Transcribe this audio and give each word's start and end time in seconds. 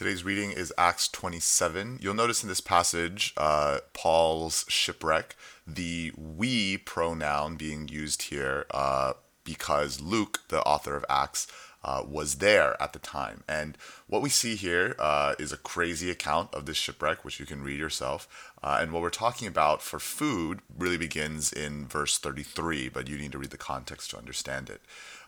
Today's 0.00 0.24
reading 0.24 0.52
is 0.52 0.72
Acts 0.78 1.08
27. 1.08 1.98
You'll 2.00 2.14
notice 2.14 2.42
in 2.42 2.48
this 2.48 2.62
passage, 2.62 3.34
uh, 3.36 3.80
Paul's 3.92 4.64
shipwreck, 4.66 5.36
the 5.66 6.10
we 6.16 6.78
pronoun 6.78 7.56
being 7.56 7.86
used 7.86 8.22
here 8.22 8.64
uh, 8.70 9.12
because 9.44 10.00
Luke, 10.00 10.40
the 10.48 10.62
author 10.62 10.96
of 10.96 11.04
Acts, 11.10 11.46
uh, 11.82 12.02
was 12.06 12.36
there 12.36 12.80
at 12.80 12.92
the 12.92 12.98
time. 12.98 13.42
And 13.48 13.76
what 14.06 14.22
we 14.22 14.28
see 14.28 14.56
here 14.56 14.94
uh, 14.98 15.34
is 15.38 15.52
a 15.52 15.56
crazy 15.56 16.10
account 16.10 16.54
of 16.54 16.66
this 16.66 16.76
shipwreck, 16.76 17.24
which 17.24 17.40
you 17.40 17.46
can 17.46 17.62
read 17.62 17.78
yourself. 17.78 18.50
Uh, 18.62 18.78
and 18.80 18.92
what 18.92 19.02
we're 19.02 19.10
talking 19.10 19.48
about 19.48 19.80
for 19.80 19.98
food 19.98 20.60
really 20.76 20.98
begins 20.98 21.52
in 21.52 21.86
verse 21.86 22.18
33, 22.18 22.88
but 22.90 23.08
you 23.08 23.16
need 23.16 23.32
to 23.32 23.38
read 23.38 23.50
the 23.50 23.56
context 23.56 24.10
to 24.10 24.18
understand 24.18 24.68
it. 24.68 24.82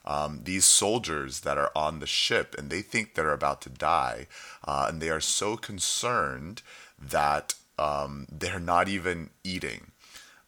Um, 0.04 0.40
these 0.44 0.64
soldiers 0.64 1.40
that 1.40 1.58
are 1.58 1.70
on 1.76 2.00
the 2.00 2.06
ship 2.06 2.54
and 2.58 2.70
they 2.70 2.82
think 2.82 3.14
they're 3.14 3.32
about 3.32 3.62
to 3.62 3.70
die, 3.70 4.26
uh, 4.64 4.86
and 4.88 5.00
they 5.00 5.10
are 5.10 5.20
so 5.20 5.56
concerned 5.56 6.62
that 7.00 7.54
um, 7.78 8.26
they're 8.30 8.60
not 8.60 8.88
even 8.88 9.30
eating. 9.44 9.92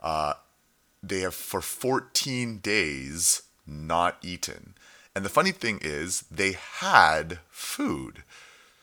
Uh, 0.03 0.35
they 1.03 1.21
have 1.21 1.35
for 1.35 1.61
14 1.61 2.59
days 2.59 3.43
not 3.67 4.19
eaten. 4.23 4.75
And 5.15 5.25
the 5.25 5.31
funny 5.31 5.53
thing 5.53 5.79
is, 5.83 6.25
they 6.31 6.53
had 6.53 7.39
food. 7.49 8.25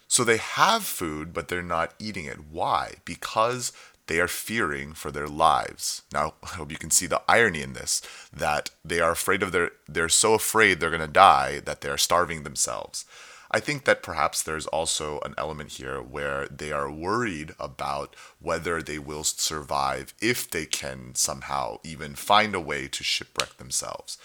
So 0.07 0.23
they 0.23 0.37
have 0.37 0.83
food, 0.83 1.33
but 1.33 1.47
they're 1.47 1.61
not 1.61 1.93
eating 1.99 2.25
it. 2.25 2.39
Why? 2.51 2.95
Because 3.05 3.71
they 4.07 4.19
are 4.19 4.27
fearing 4.27 4.93
for 4.93 5.11
their 5.11 5.27
lives. 5.27 6.01
Now, 6.11 6.33
I 6.43 6.47
hope 6.47 6.71
you 6.71 6.77
can 6.77 6.91
see 6.91 7.07
the 7.07 7.21
irony 7.27 7.61
in 7.61 7.73
this 7.73 8.01
that 8.33 8.71
they 8.83 8.99
are 8.99 9.11
afraid 9.11 9.43
of 9.43 9.51
their, 9.51 9.71
they're 9.87 10.09
so 10.09 10.33
afraid 10.33 10.79
they're 10.79 10.89
going 10.89 11.01
to 11.01 11.07
die 11.07 11.59
that 11.61 11.81
they're 11.81 11.97
starving 11.97 12.43
themselves. 12.43 13.05
I 13.53 13.59
think 13.59 13.83
that 13.83 14.01
perhaps 14.01 14.41
there's 14.41 14.67
also 14.67 15.19
an 15.25 15.33
element 15.37 15.73
here 15.73 16.01
where 16.01 16.47
they 16.47 16.71
are 16.71 16.89
worried 16.89 17.53
about 17.59 18.15
whether 18.39 18.81
they 18.81 18.97
will 18.97 19.25
survive 19.25 20.13
if 20.21 20.49
they 20.49 20.65
can 20.65 21.15
somehow 21.15 21.79
even 21.83 22.15
find 22.15 22.55
a 22.55 22.61
way 22.61 22.87
to 22.87 23.03
shipwreck 23.03 23.57
themselves. 23.57 24.17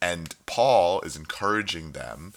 And 0.00 0.34
Paul 0.46 1.00
is 1.02 1.16
encouraging 1.16 1.92
them 1.92 2.32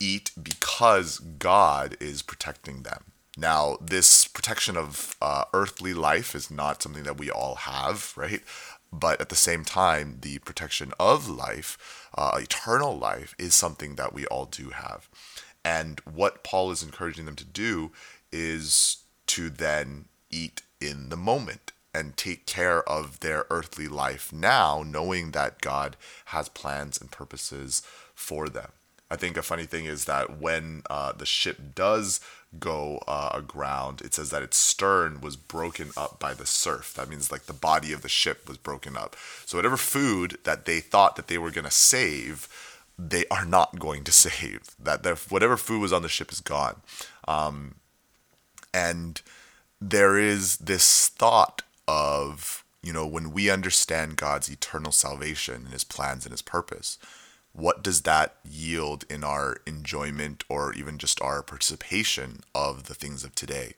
eat 0.00 0.32
because 0.40 1.18
God 1.18 1.96
is 2.00 2.22
protecting 2.22 2.82
them. 2.82 3.04
Now, 3.36 3.78
this 3.80 4.26
protection 4.26 4.76
of 4.76 5.16
uh, 5.20 5.44
earthly 5.52 5.92
life 5.92 6.34
is 6.34 6.50
not 6.50 6.82
something 6.82 7.02
that 7.02 7.18
we 7.18 7.30
all 7.30 7.56
have, 7.56 8.12
right? 8.16 8.42
But 8.92 9.20
at 9.20 9.28
the 9.28 9.34
same 9.34 9.64
time, 9.64 10.18
the 10.20 10.38
protection 10.38 10.92
of 11.00 11.28
life, 11.28 12.08
uh, 12.16 12.38
eternal 12.40 12.96
life, 12.96 13.34
is 13.38 13.54
something 13.54 13.96
that 13.96 14.12
we 14.12 14.24
all 14.26 14.46
do 14.46 14.70
have. 14.70 15.08
And 15.64 16.00
what 16.00 16.44
Paul 16.44 16.70
is 16.70 16.82
encouraging 16.82 17.24
them 17.24 17.36
to 17.36 17.44
do 17.44 17.90
is 18.30 18.98
to 19.28 19.50
then 19.50 20.04
eat 20.30 20.62
in 20.80 21.08
the 21.08 21.16
moment 21.16 21.72
and 21.94 22.16
take 22.16 22.44
care 22.46 22.86
of 22.88 23.20
their 23.20 23.46
earthly 23.50 23.88
life 23.88 24.32
now, 24.32 24.82
knowing 24.84 25.30
that 25.30 25.60
God 25.60 25.96
has 26.26 26.48
plans 26.48 27.00
and 27.00 27.10
purposes 27.10 27.82
for 28.14 28.48
them. 28.48 28.70
I 29.10 29.16
think 29.16 29.36
a 29.36 29.42
funny 29.42 29.64
thing 29.64 29.84
is 29.84 30.06
that 30.06 30.38
when 30.38 30.82
uh, 30.90 31.12
the 31.12 31.26
ship 31.26 31.74
does 31.74 32.20
go 32.58 32.98
uh, 33.06 33.30
aground, 33.32 34.00
it 34.00 34.14
says 34.14 34.30
that 34.30 34.42
its 34.42 34.56
stern 34.56 35.20
was 35.20 35.36
broken 35.36 35.90
up 35.96 36.18
by 36.18 36.34
the 36.34 36.46
surf. 36.46 36.94
That 36.94 37.08
means 37.08 37.30
like 37.30 37.46
the 37.46 37.52
body 37.52 37.92
of 37.92 38.02
the 38.02 38.08
ship 38.08 38.48
was 38.48 38.56
broken 38.58 38.96
up. 38.96 39.14
So 39.46 39.58
whatever 39.58 39.76
food 39.76 40.38
that 40.44 40.64
they 40.64 40.80
thought 40.80 41.16
that 41.16 41.28
they 41.28 41.38
were 41.38 41.50
going 41.50 41.64
to 41.64 41.70
save, 41.70 42.48
they 42.98 43.24
are 43.30 43.44
not 43.44 43.78
going 43.78 44.04
to 44.04 44.12
save. 44.26 44.62
That 44.82 45.02
their, 45.02 45.16
whatever 45.16 45.56
food 45.56 45.80
was 45.80 45.92
on 45.92 46.02
the 46.02 46.08
ship 46.08 46.32
is 46.32 46.40
gone. 46.40 46.80
Um, 47.28 47.76
and 48.72 49.20
there 49.80 50.18
is 50.18 50.56
this 50.56 51.08
thought 51.08 51.62
of, 51.86 52.64
you 52.82 52.92
know, 52.92 53.06
when 53.06 53.32
we 53.32 53.50
understand 53.50 54.16
God's 54.16 54.48
eternal 54.48 54.92
salvation 54.92 55.62
and 55.64 55.72
his 55.72 55.84
plans 55.84 56.24
and 56.24 56.32
his 56.32 56.42
purpose, 56.42 56.98
what 57.52 57.82
does 57.84 58.02
that 58.02 58.36
yield 58.44 59.04
in 59.08 59.22
our 59.22 59.58
enjoyment 59.64 60.44
or 60.48 60.74
even 60.74 60.98
just 60.98 61.22
our 61.22 61.42
participation 61.42 62.40
of 62.54 62.84
the 62.84 62.94
things 62.94 63.22
of 63.22 63.34
today? 63.34 63.74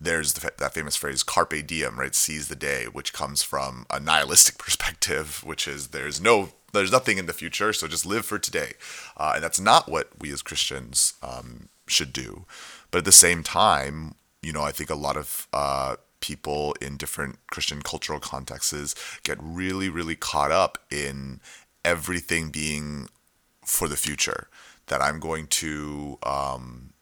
There's 0.00 0.34
the, 0.34 0.52
that 0.58 0.74
famous 0.74 0.96
phrase 0.96 1.22
"carpe 1.22 1.66
diem," 1.66 1.98
right? 1.98 2.14
Seize 2.14 2.48
the 2.48 2.56
day, 2.56 2.84
which 2.84 3.14
comes 3.14 3.42
from 3.42 3.86
a 3.90 3.98
nihilistic 3.98 4.58
perspective, 4.58 5.42
which 5.44 5.66
is 5.66 5.88
there's 5.88 6.20
no, 6.20 6.50
there's 6.72 6.92
nothing 6.92 7.16
in 7.16 7.26
the 7.26 7.32
future, 7.32 7.72
so 7.72 7.88
just 7.88 8.04
live 8.04 8.26
for 8.26 8.38
today, 8.38 8.74
uh, 9.16 9.32
and 9.36 9.44
that's 9.44 9.60
not 9.60 9.88
what 9.88 10.10
we 10.18 10.30
as 10.30 10.42
Christians 10.42 11.14
um, 11.22 11.68
should 11.86 12.12
do. 12.12 12.44
But 12.90 12.98
at 12.98 13.04
the 13.06 13.12
same 13.12 13.42
time, 13.42 14.16
you 14.42 14.52
know, 14.52 14.62
I 14.62 14.72
think 14.72 14.90
a 14.90 14.94
lot 14.94 15.16
of 15.16 15.48
uh, 15.52 15.96
people 16.24 16.74
in 16.80 16.96
different 16.96 17.38
Christian 17.48 17.82
cultural 17.82 18.18
contexts 18.18 18.94
get 19.24 19.36
really, 19.40 19.90
really 19.90 20.16
caught 20.16 20.50
up 20.50 20.78
in 20.90 21.38
everything 21.84 22.48
being 22.48 23.08
for 23.66 23.88
the 23.88 23.96
future. 23.96 24.48
That 24.86 25.02
I'm 25.02 25.20
going 25.20 25.48
to 25.48 26.18
um, 26.22 26.94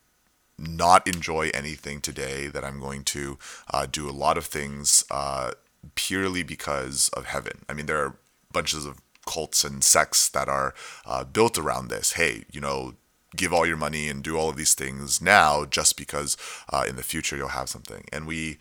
not 0.59 1.07
enjoy 1.07 1.51
anything 1.55 2.01
today, 2.01 2.49
that 2.49 2.65
I'm 2.65 2.81
going 2.81 3.05
to 3.05 3.39
uh, 3.73 3.87
do 3.87 4.11
a 4.11 4.19
lot 4.25 4.37
of 4.37 4.47
things 4.47 5.05
uh, 5.09 5.53
purely 5.95 6.43
because 6.43 7.09
of 7.11 7.27
heaven. 7.27 7.65
I 7.69 7.75
mean, 7.75 7.87
there 7.87 8.03
are 8.05 8.17
bunches 8.53 8.85
of 8.85 8.99
cults 9.25 9.63
and 9.65 9.85
sects 9.85 10.29
that 10.31 10.49
are 10.49 10.75
uh, 11.07 11.23
built 11.23 11.59
around 11.59 11.89
this. 11.89 12.13
Hey, 12.13 12.45
you 12.51 12.61
know, 12.61 12.95
give 13.37 13.53
all 13.53 13.67
your 13.67 13.77
money 13.77 14.09
and 14.09 14.23
do 14.23 14.37
all 14.37 14.51
of 14.51 14.57
these 14.57 14.75
things 14.75 15.21
now 15.23 15.65
just 15.65 15.97
because 15.97 16.37
uh, 16.73 16.85
in 16.89 16.97
the 16.97 17.05
future 17.05 17.37
you'll 17.37 17.49
have 17.61 17.69
something. 17.69 18.05
And 18.13 18.27
we 18.27 18.59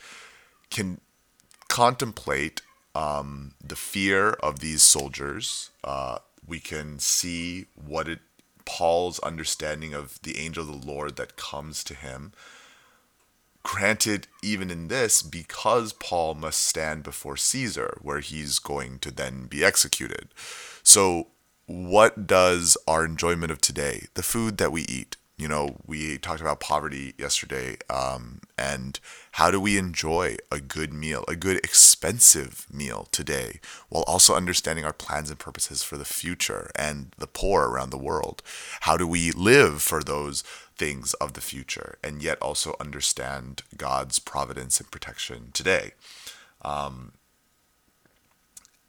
can 0.71 0.99
contemplate 1.67 2.61
um, 2.95 3.53
the 3.63 3.75
fear 3.75 4.31
of 4.31 4.59
these 4.59 4.81
soldiers. 4.81 5.69
Uh, 5.83 6.17
we 6.47 6.59
can 6.59 6.99
see 6.99 7.67
what 7.75 8.07
it 8.07 8.19
Paul's 8.65 9.19
understanding 9.19 9.93
of 9.93 10.21
the 10.23 10.37
angel 10.37 10.69
of 10.69 10.81
the 10.81 10.87
Lord 10.87 11.15
that 11.17 11.35
comes 11.35 11.83
to 11.83 11.93
him. 11.93 12.31
Granted, 13.63 14.27
even 14.41 14.71
in 14.71 14.87
this, 14.87 15.21
because 15.21 15.93
Paul 15.93 16.35
must 16.35 16.63
stand 16.63 17.03
before 17.03 17.37
Caesar, 17.37 17.97
where 18.01 18.19
he's 18.19 18.59
going 18.59 18.99
to 18.99 19.11
then 19.11 19.45
be 19.45 19.63
executed. 19.63 20.29
So, 20.83 21.27
what 21.67 22.27
does 22.27 22.75
our 22.87 23.05
enjoyment 23.05 23.51
of 23.51 23.61
today, 23.61 24.07
the 24.15 24.23
food 24.23 24.57
that 24.57 24.71
we 24.71 24.81
eat, 24.83 25.15
you 25.41 25.47
know, 25.47 25.77
we 25.87 26.19
talked 26.19 26.39
about 26.39 26.59
poverty 26.59 27.15
yesterday, 27.17 27.75
um, 27.89 28.41
and 28.59 28.99
how 29.31 29.49
do 29.49 29.59
we 29.59 29.75
enjoy 29.75 30.37
a 30.51 30.59
good 30.59 30.93
meal, 30.93 31.25
a 31.27 31.35
good 31.35 31.57
expensive 31.57 32.67
meal 32.71 33.07
today, 33.11 33.59
while 33.89 34.03
also 34.03 34.35
understanding 34.35 34.85
our 34.85 34.93
plans 34.93 35.31
and 35.31 35.39
purposes 35.39 35.81
for 35.81 35.97
the 35.97 36.05
future 36.05 36.69
and 36.75 37.15
the 37.17 37.25
poor 37.25 37.67
around 37.67 37.89
the 37.89 37.97
world? 37.97 38.43
How 38.81 38.97
do 38.97 39.07
we 39.07 39.31
live 39.31 39.81
for 39.81 40.03
those 40.03 40.43
things 40.77 41.15
of 41.15 41.33
the 41.33 41.41
future 41.41 41.97
and 42.03 42.21
yet 42.21 42.39
also 42.39 42.75
understand 42.79 43.63
God's 43.75 44.19
providence 44.19 44.79
and 44.79 44.91
protection 44.91 45.49
today? 45.53 45.93
Um, 46.61 47.13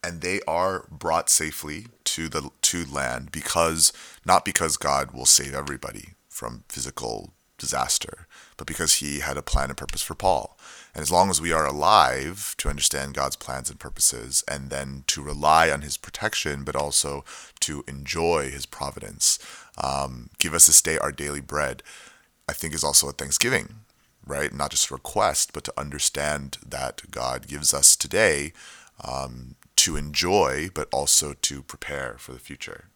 and 0.04 0.20
they 0.20 0.42
are 0.46 0.86
brought 0.90 1.30
safely 1.30 1.86
to 2.04 2.28
the 2.28 2.50
to 2.60 2.84
land 2.84 3.32
because 3.32 3.90
not 4.26 4.44
because 4.44 4.76
God 4.76 5.12
will 5.12 5.24
save 5.24 5.54
everybody, 5.54 6.10
from 6.32 6.64
physical 6.68 7.34
disaster, 7.58 8.26
but 8.56 8.66
because 8.66 8.94
he 8.94 9.20
had 9.20 9.36
a 9.36 9.42
plan 9.42 9.68
and 9.68 9.76
purpose 9.76 10.02
for 10.02 10.14
Paul. 10.14 10.58
And 10.94 11.02
as 11.02 11.12
long 11.12 11.30
as 11.30 11.40
we 11.40 11.52
are 11.52 11.66
alive 11.66 12.56
to 12.58 12.68
understand 12.68 13.14
God's 13.14 13.36
plans 13.36 13.70
and 13.70 13.78
purposes, 13.78 14.42
and 14.48 14.68
then 14.68 15.04
to 15.08 15.22
rely 15.22 15.70
on 15.70 15.82
his 15.82 15.96
protection, 15.96 16.64
but 16.64 16.74
also 16.74 17.24
to 17.60 17.84
enjoy 17.86 18.50
his 18.50 18.66
providence, 18.66 19.38
um, 19.78 20.30
give 20.38 20.54
us 20.54 20.66
this 20.66 20.82
day 20.82 20.98
our 20.98 21.12
daily 21.12 21.40
bread, 21.40 21.82
I 22.48 22.52
think 22.52 22.74
is 22.74 22.82
also 22.82 23.08
a 23.08 23.12
thanksgiving, 23.12 23.76
right? 24.26 24.52
Not 24.52 24.72
just 24.72 24.90
a 24.90 24.94
request, 24.94 25.52
but 25.52 25.64
to 25.64 25.74
understand 25.78 26.58
that 26.66 27.10
God 27.10 27.46
gives 27.46 27.72
us 27.72 27.94
today 27.94 28.52
um, 29.04 29.54
to 29.76 29.96
enjoy, 29.96 30.68
but 30.74 30.88
also 30.92 31.34
to 31.42 31.62
prepare 31.62 32.16
for 32.18 32.32
the 32.32 32.38
future. 32.38 32.86